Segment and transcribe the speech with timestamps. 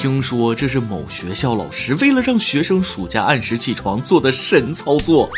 [0.00, 5.28] 听说这是某学校老师为了让学生暑假按时起床做的神操作。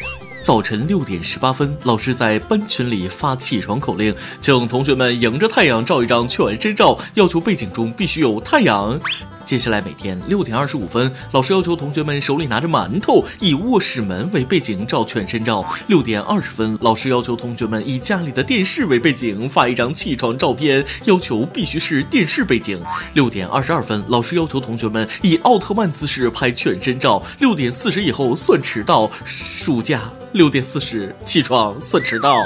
[0.40, 9.00] 早晨六点十八分，老师在班群里发起床口令，请同学们迎着太阳照一张全身照，要求背景中必须有太阳。
[9.44, 15.64] 接下来每天六点二十五分，老师要求同学们手里拿着馒头，以卧室门为背景照全身照。
[15.88, 22.82] 六点二十分，老师要求同学们以家里的电视为背景发一张起床照片，要求必须是电视背景。
[23.14, 27.22] 六点二十二分，老师要求同学们以奥特曼姿势拍全身照。
[27.38, 29.10] 六点四十以后算迟到。
[29.24, 32.36] 暑假六点四十起床算迟到。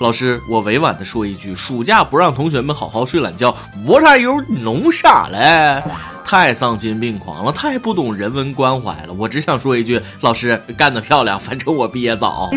[0.00, 5.82] 老师，我委婉的说一句，暑假不让同学们好好睡懒觉，What are you 弄啥嘞？
[6.24, 9.12] 太丧心病狂了，太不懂人文关怀了。
[9.12, 12.50] 我只想说一句，老师干得漂亮， 反正我毕业早。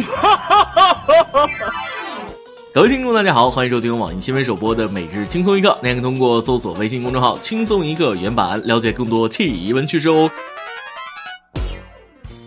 [2.73, 5.77] 各位听众，大家好，欢迎收听网易新闻首播的每日轻松一刻。
[5.83, 10.29] 您可以通过搜索微信公众号“轻松一刻”原版了解更多奇闻趣事哦。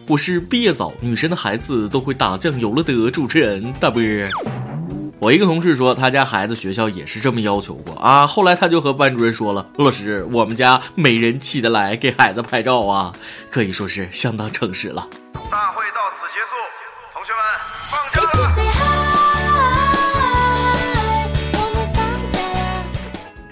[0.09, 4.03] 我是毕业早，女神的孩子都会打酱油了的主持人大波。
[5.21, 8.27] 我一个同事说，他家孩子学校也是这么要求过啊。
[8.27, 13.13] 后来他就和班主任说了：“老师，我们家没人起得来给孩子拍照啊。”
[13.51, 15.07] 可以说是相当诚实了。
[15.51, 16.57] 大会到此结束，
[17.13, 17.39] 同学们
[17.91, 18.31] 放假了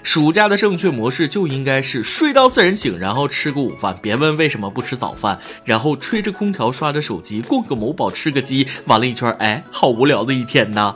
[0.01, 3.95] 暑假的正确模式就应该是睡到自然醒，然后吃个午饭。
[4.01, 10.95] 别问为什么不吃早饭，然后吹着空调刷着手机，逛个某宝吃个鸡，玩了一圈，哎，好无聊的一天呐。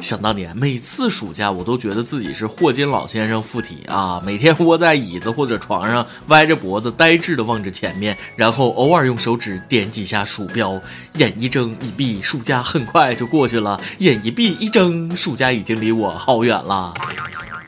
[0.00, 4.20] 想当年，每次暑假我都觉得自己是霍金老先生附体啊！
[4.24, 10.78] 每天窝在椅子或者床上，歪着脖子，呆滞地望着前面，然后偶尔用手指点几下鼠标，
[11.14, 16.92] 眼一睁一闭，暑假很快就过去了；眼一闭一睁，暑假已经离我好远了。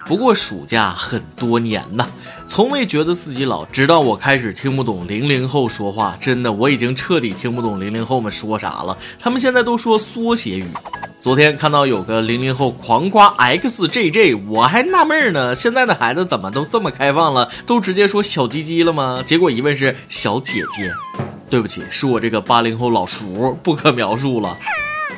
[0.06, 2.06] 不过暑假很多年呐，
[2.46, 8.96] 从未觉得自己老，直到我开始听不懂零零后说话，真的，我已经彻底听不懂零零后们说啥了。
[9.18, 10.66] 他们现在都说缩写语。
[11.18, 19.24] 昨天看到有个零零后狂夸 XJJ，我还纳闷呢，现在的孩子怎么都这么开放了，都直接说小鸡鸡了吗？
[19.26, 20.92] 结果一问是小姐姐，
[21.50, 24.56] 对不起，是我这个八零后老叔不可描述了。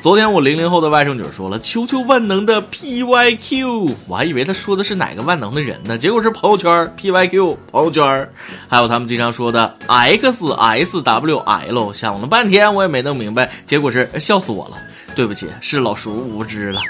[0.00, 8.30] 昨天我零零后的外甥女说了，求求万能的 PYQ，我还以为她说的是哪个万能的人呢，结果是朋友圈 PYQ 朋友圈，
[8.68, 14.76] 还有他们经常说的 XSWL，想了半天我也没弄明白，结果是笑死我了。
[15.16, 16.80] 对不起，是老叔无知了。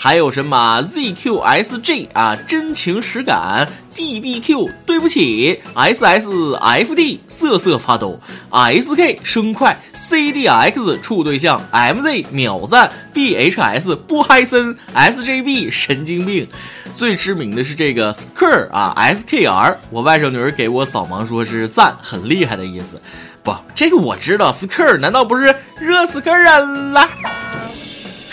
[0.00, 8.20] 还有什么 ZQSG 啊，真情实感；DBQ 对不起；SSFD 瑟瑟发抖
[8.50, 16.48] ；SK 生快；CDX 处对象；MZ 秒赞；BHS 不嗨森；SJB 神经病。
[16.94, 19.74] 最知名的是这个 Skr 啊，SKR。
[19.90, 23.00] 我外甥女儿给我扫盲说是赞，很厉害的意思。
[23.42, 27.08] 不，这个我知道，Skr 难道不是热死个人了？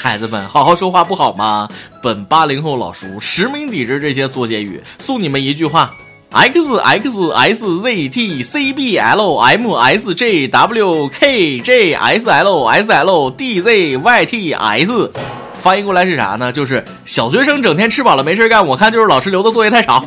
[0.06, 1.68] 孩子们，好好说话不好吗？
[2.00, 5.92] 本八零后老叔实名抵制这些缩写语，送你们一句话
[6.30, 12.66] ：x x s z t c b l m s j w k j s l
[12.68, 15.12] s l d z y t s。
[15.56, 16.52] 翻译过来是啥呢？
[16.52, 20.06] 就是小学生整天吃饱了没事干，我看就是老师留的作业太少。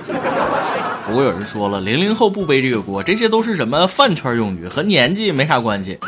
[1.09, 5.99] 不过有人说了，零零后不背这个锅，这些都是什么饭圈用语，和年纪没啥关系。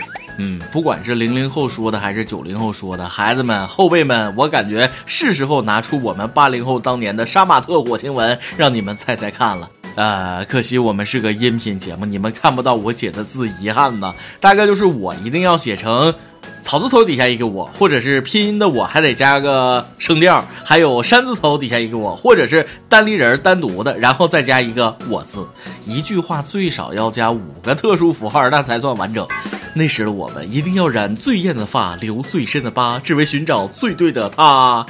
[0.42, 9.68] 嗯，不管是零零后说的还是九零后说的，孩子们、后辈们，我感觉是时候拿出我们八零后当年的杀马特火星文，让你们猜猜看了。
[9.96, 14.14] 呃，可惜我们是个音频节目，你们看不到我写的字，遗憾呐。
[14.40, 16.14] 大概就是我一定要写成。
[16.62, 25.46] 草字头底下一个我，或者是拼音的我，还得加个声调；还有山字头底下一个我，或者是单立人单独的，然后再加一个我字。
[25.86, 29.26] 一句话最少要加五个特殊符号，那才算完整。
[29.72, 34.84] 那时的我们一定要染最艳的发，留最深的疤，只为寻找最对的他。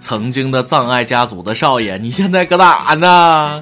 [0.00, 3.60] 曾经的葬爱家族的少爷，你现在搁哪呢？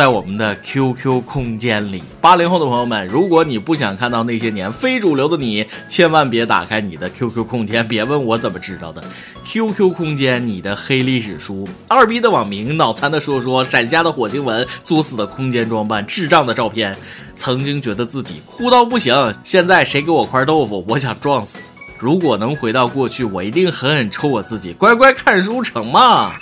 [0.00, 7.86] 在我们的 QQ 空间里，八零后的朋友们，如果你不想看到那些年非主流的你，千万别打开你的 QQ 空间。
[7.86, 9.04] 别问我怎么知道的
[9.44, 16.96] ，QQ 空间你的黑历史书，二逼的网名，脑残的说说，闪瞎的火星文，作死的空间装扮，智障的照片。
[17.36, 19.14] 曾经觉得自己酷到不行，
[19.44, 21.66] 现在谁给我块豆腐，我想撞死。
[21.98, 26.32] 如果能回到过去，我一定狠狠抽我自己，乖乖看书成吗？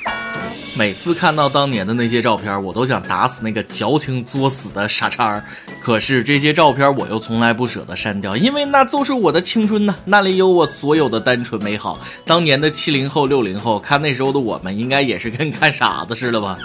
[0.79, 5.43] 每次看到当年的那些照片，我都想打死那个矫情作死的傻叉儿。
[5.83, 11.99] 可是这些照片我又从来不舍得删掉，因为那就是我的青春呐，那里有我所有的单纯美好。
[12.25, 16.57] 当年的七零后、六零后看那时候的我们，应该也是跟看傻子似的吧。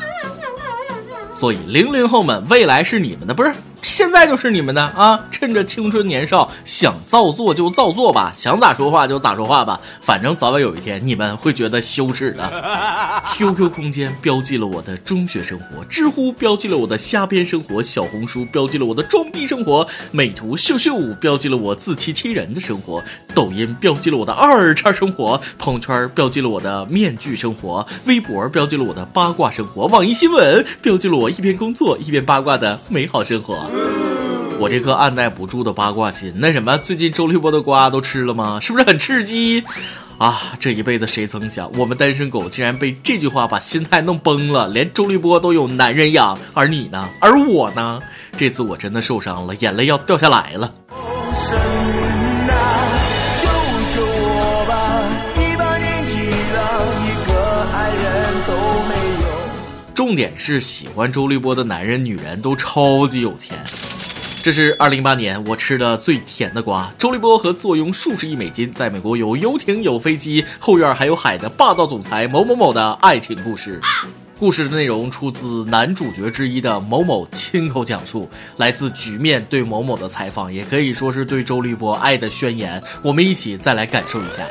[1.33, 3.51] 所以零零后们，未来是你们的，不是？
[3.83, 5.19] 现在就是你们的啊！
[5.29, 13.23] 趁着青春年少，想造作就造作吧，想咋说话就咋说话吧，反正早晚有一天你们会觉得羞耻的。
[13.35, 23.03] QQ 空间标记了我的中学生活，知乎标记了我的瞎编生活，小红书标记了我的装逼生活，美图秀秀标记了我自欺欺人的生活，
[23.35, 33.69] 抖音标记了我的二叉生活，朋友圈标记了我的面具生活，微博标记了我的八卦生活，网易新闻标记了我一边工作一边八卦的美好生活。
[34.59, 38.59] 我这颗按耐不住的八卦心，那什么，最近周立波的瓜都吃了吗？
[38.61, 39.63] 是不是很刺激？
[40.19, 47.09] 啊，这一辈子谁曾想，我们单身狗竟然被这句话把心态弄崩了，连周立波都有男人养，而你呢？
[47.19, 47.99] 而我呢？
[48.37, 50.71] 这次我真的受伤了，眼泪要掉下来了。
[60.13, 63.57] 重点是喜欢周立波的男人、女人都超级有钱。
[64.43, 66.93] 这是二零一八年我吃的最甜的瓜。
[66.99, 73.81] 周立波和坐拥数十亿美金，在美国有游艇、有飞机、后院还有海的霸道总裁某某某的爱情故事。
[74.37, 82.79] 故事的内容出自男主角之一的某某亲口讲述，来自局面对某某的采访，也可以说是对周立波爱的宣言。
[83.01, 84.45] 我们一起再来感受一下。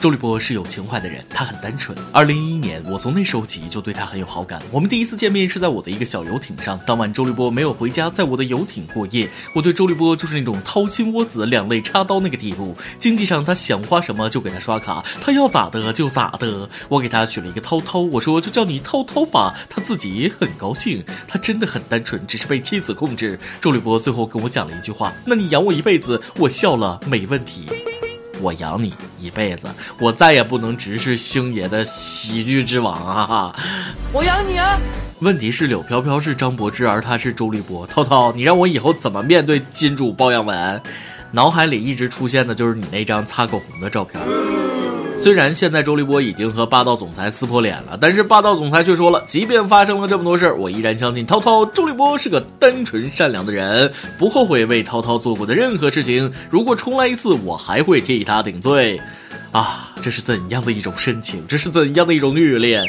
[0.00, 1.96] 周立波是有情怀的人，他很单纯。
[2.12, 4.62] 二零一一年，我从那时候起就对他很有好感。
[4.70, 9.28] 我们第一次见面是在我的一个小游艇上，当晚周立波没有回家，在我的游艇过夜。
[9.52, 12.76] 我对周立波就是那种掏心窝子、两肋插刀那个地步。
[13.00, 16.70] 经济上他想花什么就给他刷卡，他要咋的就咋的。
[16.88, 21.04] 我给他取了一个涛涛，我说就叫你涛涛吧，他自己也很高兴。
[21.26, 23.36] 他真的很单纯，只是被妻子控制。
[23.60, 27.66] 周立波最后跟我讲了一句话：“那你养我一辈子。”我笑了，没问题。
[28.40, 29.68] 我养你一辈子，
[29.98, 33.54] 我再也不能直视星爷的喜剧之王啊！
[34.12, 34.78] 我养你啊！
[35.20, 37.86] 问题是柳飘飘是张柏芝，而他是周立波。
[37.86, 40.82] 涛涛，你让我以后怎么面对金主包养文？
[41.32, 44.22] 脑海里一直出现的就是你那张擦口红的照片。
[45.20, 56.32] 虽然现在周立波已经和霸道总裁撕破脸了，但是霸道总裁却说了，即便发生了这么多事儿，我依然相信涛涛周立波是个单纯善良的人，不后悔为涛涛做过的任何事情。
[56.48, 58.98] 如果重来一次，我还会替他顶罪。
[59.50, 61.44] 啊，这是怎样的一种深情？
[61.48, 62.84] 这是怎样的一种虐恋？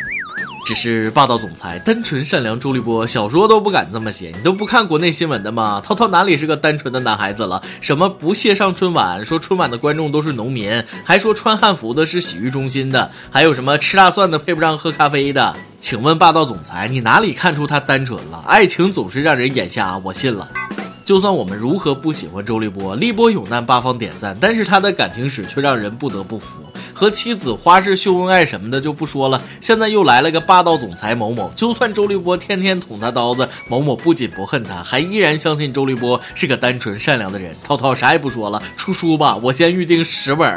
[0.65, 2.59] 只是霸道总裁，单纯善良。
[2.59, 5.81] 朱立波小说都不敢这么写，你都不看国内新闻的吗？
[5.83, 7.61] 涛涛哪里是个单纯的男孩子了？
[7.81, 15.55] 什么不屑上春晚，说春晚的观众都是农民，还说穿汉服的是洗浴中心的，还有什么吃大蒜的配不上喝咖啡的？
[15.79, 18.43] 请问霸道总裁，你哪里看出他单纯了？
[18.45, 20.47] 爱情总是让人眼瞎，我信了。
[21.09, 26.59] 就算我们如何不喜欢周立波，立波有难八方点赞，但是他的感情史却让人不得不服。
[26.93, 31.51] 和妻子花式秀恩爱什么的就不说了，现在又来了个霸道总裁某某。
[31.55, 37.55] 就算周立波天天捅他刀子，某某不仅不恨他，还依然相信周立波是个单纯善良的人。
[37.63, 40.47] 涛涛啥也不说了，出书吧，我先预定十本。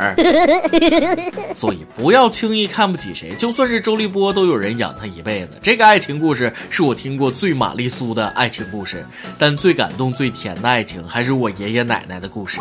[1.54, 5.58] 所以不要轻易看不起谁，就算是周立波都有人养他一辈子。
[5.62, 9.06] 这个爱情故事是我听过最玛丽苏的爱情故事，
[9.38, 12.58] 但最感动、最甜的爱情还是我爷爷奶奶的故事。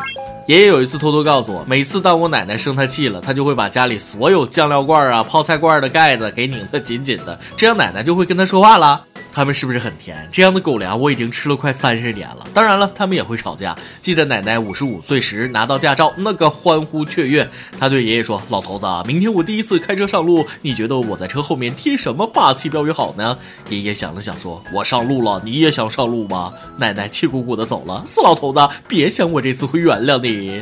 [0.48, 9.06] 爷爷有一次偷偷告诉我，每次当我奶奶生他气了，他就会把家里所有酱料罐啊、泡菜罐的盖子给拧得紧紧的，这样奶奶就会跟他说话了。
[9.34, 10.28] 他们是不是很甜？
[10.30, 12.46] 这样的狗粮我已经吃了快三十年了。
[12.54, 13.74] 当然了，他们也会吵架。
[14.02, 17.50] 记得奶奶五十五岁时拿到驾照，那个欢呼雀跃。
[17.80, 23.38] 他对爷爷说：“老头子，明天我第一次开车上路，你觉得我在车后面贴什么霸气标语好呢？”
[23.70, 28.04] 爷爷想了想说：“我上路了，你也想上路吗？”奶奶气鼓鼓的走了。
[28.06, 30.62] 四老头子，别想我这次会原谅你。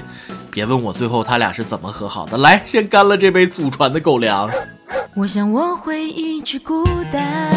[0.51, 2.38] 别问我最后他俩是怎么和好的。
[2.38, 4.48] 来，先干了这杯祖传的狗粮。
[5.16, 7.50] 我想我会一直孤单。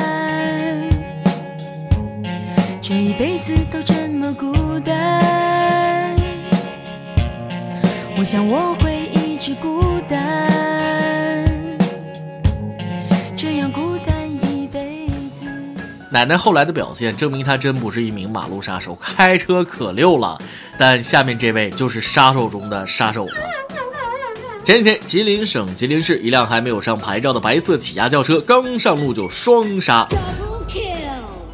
[2.81, 6.17] 这一辈子都这么孤单，
[8.17, 9.82] 我想我会一直孤单，
[16.13, 20.39] 奶奶后来的表现证明她真不是一名马路杀手，开车可溜了。
[20.79, 23.33] 但下面这位就是杀手中的杀手了。
[24.63, 30.07] 前几天，吉林省吉林市一辆还没有上牌照的白色起亚轿车刚上路就双杀。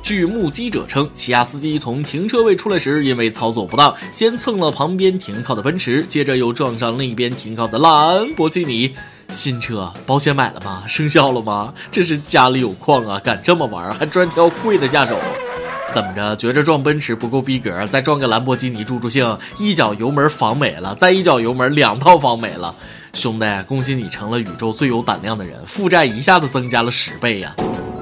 [0.02, 8.92] 据目击者称，起亚司机从停车位出来时，因为操作不当，先蹭了旁边停靠的奔驰，接着又撞上另一边停靠的兰博基尼。
[9.28, 10.82] 新车保险买了吗？
[10.88, 11.73] 生效了吗？
[11.90, 15.18] 这是家里有矿啊，敢这么玩，还专挑贵的下手？
[15.92, 16.35] 怎么着？
[16.37, 19.38] 觉着撞奔驰不够逼格，再撞个兰博基尼助助兴？
[19.58, 22.75] 一脚油门房没了，再一脚油门两套房没了。
[23.12, 27.54] 兄弟，恭喜你成了宇宙最有胆量的人，负债一下子增加了十倍呀！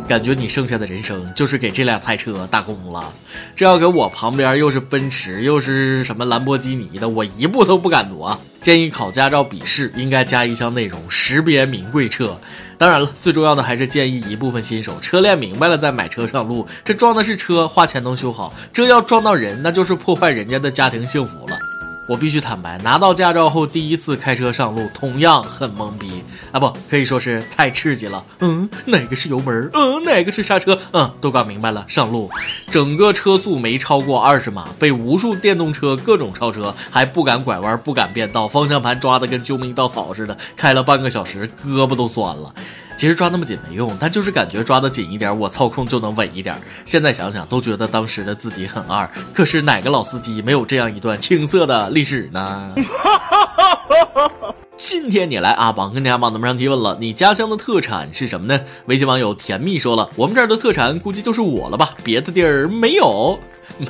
[0.06, 3.12] 感觉你剩下的人生就是给这两台车打工了。
[3.54, 8.38] 这要给我旁边又是奔驰又是什么兰博基尼的，我一步都不敢挪。
[8.60, 12.38] 建议考驾照笔试应该加一项内容：识别名贵车。
[12.78, 16.66] 当然了，最重要的还是建议一部分新手车练明白了再买车上路。
[16.84, 21.58] 这撞的是车，花钱能修好；这要撞到人，那就是破坏人家的家庭幸福了。
[22.08, 26.22] 我必须坦白，拿到驾照后第一次开车上路，同样很懵逼
[26.52, 28.24] 啊，不可以说是太刺激了。
[28.38, 29.68] 嗯，哪个是油门？
[29.72, 30.78] 嗯，哪个是刹车？
[30.92, 31.84] 嗯，都搞明白了。
[31.88, 32.30] 上路，
[32.70, 42.54] 整个车速没超过二十码，被无数电动车各种超车，还不敢拐弯，不敢变道，方向盘抓的跟救命稻草似的，开了半个小时，胳膊都酸了。
[42.96, 46.54] 其实抓那么紧没用，但就是感觉抓得紧一点，我操控就能稳一点。
[46.84, 52.74] 现在想想都觉得当时的自己很二，可是哪个老司机没有这样一段青涩的历史呢？
[54.78, 58.60] 今天你来阿榜跟家榜咱们上提问了，你家乡的特产是什么呢？
[58.86, 63.38] 微信网友甜蜜说了，我们这儿的特产估计就是我了吧，别的地儿没有，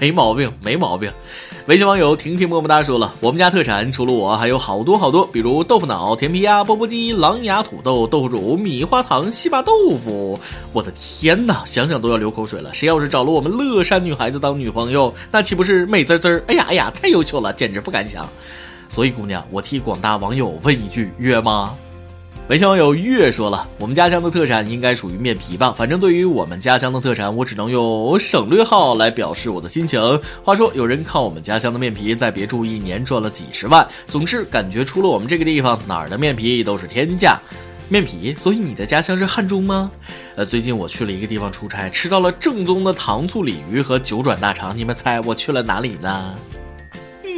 [0.00, 1.12] 没毛病，没毛病。
[1.66, 10.38] 微信网友婷婷么么哒说了，我们家特产除了我，还有好多好多，比如豆腐脑、甜皮鸭、钵钵鸡、狼牙土豆、豆腐乳、米花糖、西巴豆腐。
[10.72, 12.72] 我的天哪，想想都要流口水了。
[12.72, 16.40] 谁要是找了我们乐山女孩子当女朋友，那岂不是美滋滋？
[16.46, 18.24] 哎呀哎呀，太优秀了，简直不敢想。
[18.88, 21.74] 所以姑娘，我替广大网友问一句，约吗？
[22.48, 25.74] 微信网友月说了，我们家乡的特产应该属于面皮吧。
[25.76, 30.00] 反正对于我们家乡的特产，我只能用省略号来表示我的心情。
[30.44, 37.36] 话说，有人靠我们家乡的面皮在别处一年赚了几十万，总是感觉除了我们这个地方，哪儿的面皮都是天价。
[37.88, 39.90] 面皮，所以你的家乡是汉中吗？
[40.36, 44.76] 呃，最近我去了一个地方出差，吃到了正宗的糖醋鲤鱼和九转大肠。
[44.76, 46.34] 你们猜我去了哪里呢？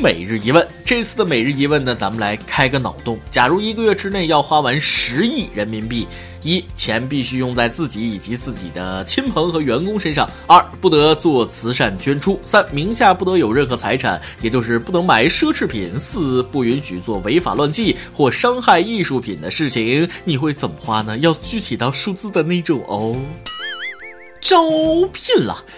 [0.01, 3.19] 每日一问，这次的每日一问呢，咱们来开个脑洞。
[3.33, 6.07] 假如一个月之内要花完十亿人民币，
[6.41, 20.09] 一钱必须用在自己以及自己的亲朋和员工身上；二不得做慈善捐出；三名下不得有任何财产，也就是不能买奢侈品；四不允许做违法乱纪或伤害艺术品的事情。
[20.23, 21.19] 你会怎么花呢？
[21.19, 23.17] 要具体到数字的那种哦。
[24.41, 24.63] 招
[25.13, 25.65] 聘了，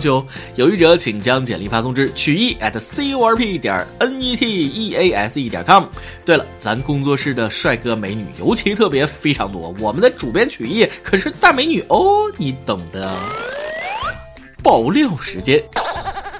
[0.00, 0.26] 就，
[0.56, 5.84] 有意者请将简历发送至曲艺 at c u r p 点 n e t e a s e 点 com。
[6.24, 13.16] 对了，咱工作室的帅哥美女尤其特别非常多，我们的主编曲艺可是大美女哦，你懂的。
[14.62, 15.62] 爆料时间，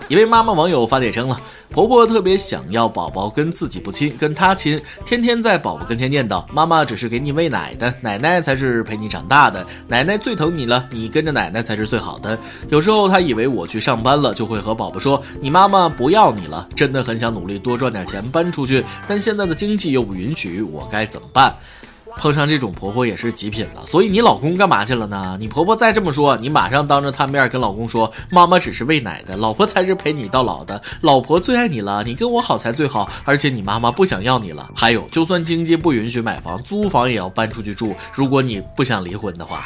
[0.08, 1.40] 一位妈妈网友发帖称了。
[1.72, 12.36] 婆婆特别想要宝宝跟自己不亲，跟她亲，天天在宝宝跟前念叨：“妈妈只是给你喂奶的，奶奶才是陪你长大的，奶奶最疼你了，你跟着奶奶才是最好的。”
[12.70, 21.54] 有时候她以为我去上班了，就会和宝宝说：“你妈妈不要你了。”真的很想努力多赚点钱搬出去，但现在的经济又不允许，我该怎么办？
[22.18, 25.36] 碰上这种婆婆也是极品了，所以你老公干嘛去了呢？
[25.40, 33.10] 你婆婆再这么说，你马上当着她面跟老公说：“妈妈只是喂奶的，老婆才是陪你到老的，老婆最爱你了，你跟我好才最好。
[33.24, 34.68] 而且你妈妈不想要你了。
[34.74, 37.94] 还有，就算经济不允许买房，租房也要搬出去住。
[38.12, 39.64] 如果你不想离婚的话。”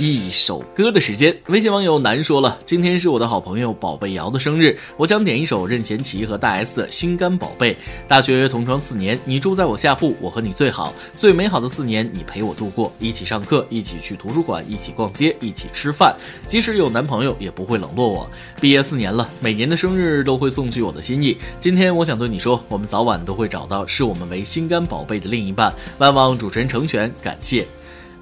[0.00, 7.74] 一首歌的时间，微信网友难说了，今天是我的好朋友宝贝瑶的生日，我想点一首任贤齐和大 S 的《心肝宝贝》。
[8.08, 16.16] 大学同窗四年，你住在我下铺，我和你最好，最美好的四年，你陪我度过，一起上课，一起去图书馆，一起逛街，一起吃饭，
[16.46, 18.26] 即使有男朋友也不会冷落我。
[18.58, 21.36] 毕业四年了，每年的生日都会送去我的心意。
[21.60, 25.70] 今天我想对你说，我们早晚都会找到视我们为心肝宝贝的另一半。
[25.98, 27.66] 万望主持人成全，感谢。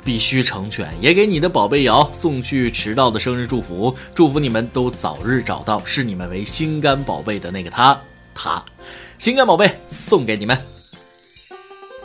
[0.04, 8.00] 必须成全，也给你的宝贝瑶送去迟到的生日祝福，祝福你们都早日找到视你们为心肝宝贝的那个他，
[8.34, 8.62] 他，
[9.18, 10.77] 心肝宝贝送给你们。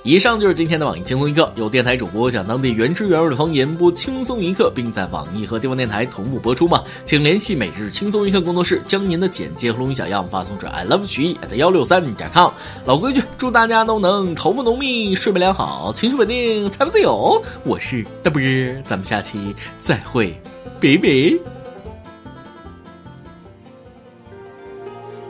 [0.05, 6.83] 以上就是今天的网易轻松一刻，有电台主播讲当地原汁原味的方言播轻松一刻，并在网易和地方电台同步播出吗？
[7.05, 12.51] 请联系每日轻松一刻工作室，将您的简介和录音小样发送至 i love 曲艺 at 幺六三点 com。
[12.83, 17.41] 老规矩，祝大家都能头发浓密，睡眠良好，情绪稳定，财富自由。
[17.63, 18.41] 我是大波，
[18.85, 20.37] 咱们下期再会，
[20.81, 21.07] 拜拜。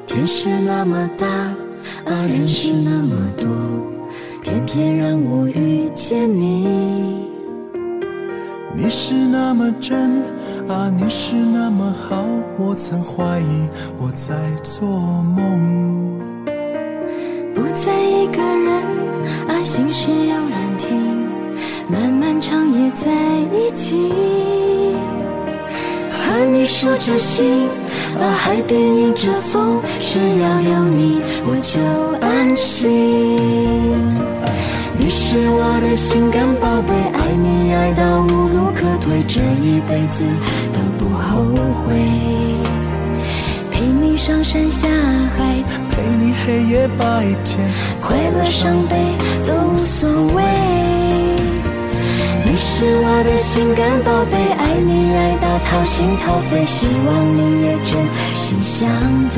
[0.08, 1.27] 天是那么大，
[2.06, 3.93] 啊，人是那么多。
[4.44, 6.68] 偏偏让我遇见你，
[8.76, 10.22] 你是那么真
[10.68, 12.26] 啊，你是那么好，
[12.60, 16.20] 我曾怀疑我在做梦。
[17.56, 18.68] 不再一个人
[19.48, 21.26] 啊，心事有人听，
[21.88, 23.10] 漫漫长夜在
[23.58, 24.12] 一起，
[26.12, 27.46] 和你数着星
[28.20, 31.80] 啊，海边迎着风，只要有你我就
[32.26, 33.38] 安心。
[34.98, 40.24] 你是我的心肝宝贝，爱你爱到无路可退，这一辈子
[40.72, 41.44] 都不后
[41.84, 41.96] 悔。
[43.72, 44.88] 陪你上山下
[45.36, 47.04] 海，陪你黑夜白
[47.44, 47.60] 天，
[48.00, 48.96] 快乐伤悲
[49.46, 50.83] 都无所谓。
[52.74, 58.03] 你是我的心肝宝贝，爱你爱到掏心掏肺，希望你也真
[58.36, 58.89] 心相
[59.30, 59.38] 对。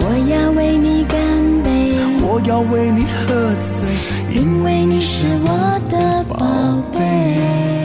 [0.00, 1.16] 我要为你干
[1.62, 1.94] 杯。
[2.26, 3.86] 我要为你喝醉，
[4.34, 6.44] 因为你是我的宝
[6.92, 7.83] 贝。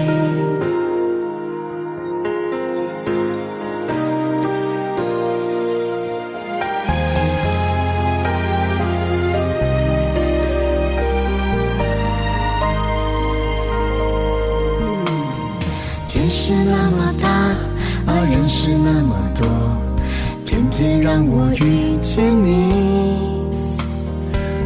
[21.62, 23.28] 遇见你。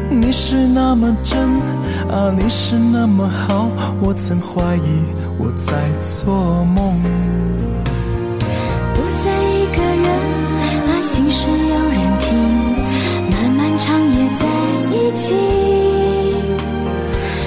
[0.10, 1.40] 你是那么真
[2.10, 3.68] 啊，你是那么好，
[4.00, 5.04] 我曾怀疑
[5.40, 7.02] 我在做梦。
[8.94, 10.08] 不再一个人
[10.88, 12.38] 啊，心事有人听，
[13.32, 14.42] 漫漫长夜在
[14.96, 15.34] 一起，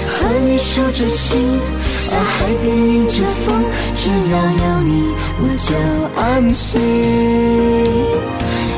[0.07, 1.37] 和你数着星
[2.11, 3.63] 啊，海边迎着风，
[3.95, 4.91] 只要有你
[5.39, 5.73] 我就
[6.21, 6.81] 安心。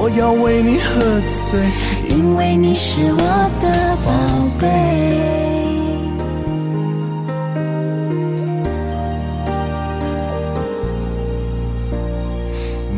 [0.00, 1.60] 我要为你喝醉，
[2.08, 4.12] 因为你是我的宝
[4.60, 4.68] 贝。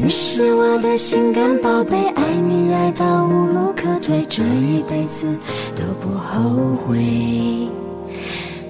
[0.03, 5.27] 你是我的心肝宝贝，爱你爱到无路可退，这一辈子
[5.75, 6.99] 都不后悔。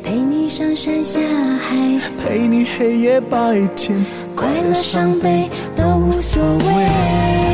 [0.04, 1.20] 陪你上山下
[1.58, 7.49] 海，陪你黑夜白天，快乐伤悲都无所谓。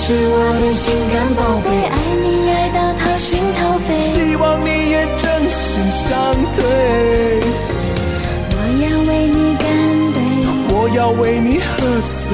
[0.00, 6.08] 你是我的心肝宝贝，爱你爱到掏心掏肺，希望你也真心相
[6.56, 6.64] 对。
[8.56, 9.68] 我要为你干
[10.14, 10.18] 杯，
[10.72, 12.32] 我要为你喝醉，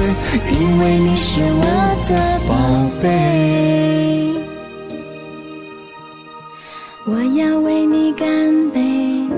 [0.57, 1.65] 因为你是我
[2.09, 2.11] 的
[2.47, 2.55] 宝
[3.03, 3.05] 贝。
[7.05, 8.79] 我要为你干杯，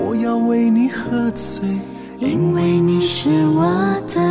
[0.05, 1.67] 我要为你喝醉，
[2.19, 4.28] 因为你是我的。